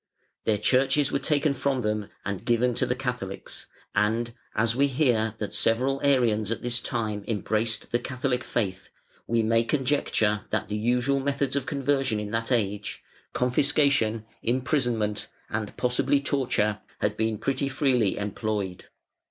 Their 0.45 0.57
churches 0.57 1.11
were 1.11 1.19
taken 1.19 1.53
from 1.53 1.81
them 1.83 2.09
and 2.25 2.43
given 2.43 2.73
to 2.73 2.87
the 2.87 2.95
Catholics, 2.95 3.67
and, 3.93 4.33
as 4.55 4.75
we 4.75 4.87
hear 4.87 5.35
that 5.37 5.53
several 5.53 6.01
Arians 6.03 6.49
at 6.49 6.63
this 6.63 6.81
time 6.81 7.23
embraced 7.27 7.91
the 7.91 7.99
Catholic 7.99 8.43
faith, 8.43 8.89
we 9.27 9.43
may 9.43 9.63
conjecture 9.63 10.45
that 10.49 10.69
the 10.69 10.75
usual 10.75 11.19
methods 11.19 11.55
of 11.55 11.67
conversion 11.67 12.19
in 12.19 12.31
that 12.31 12.51
age, 12.51 13.03
confiscation, 13.33 14.25
imprisonment, 14.41 15.27
and 15.51 15.77
possibly 15.77 16.19
torture, 16.19 16.79
had 17.01 17.15
been 17.15 17.37
pretty 17.37 17.69
freely 17.69 18.17
employed. 18.17 18.85